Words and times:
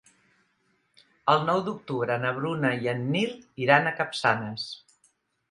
El 1.33 1.45
nou 1.49 1.61
d'octubre 1.67 2.15
na 2.23 2.31
Bruna 2.39 2.73
i 2.87 2.91
en 2.95 3.05
Nil 3.13 3.37
iran 3.67 3.87
a 3.87 3.95
Capçanes. 4.01 4.67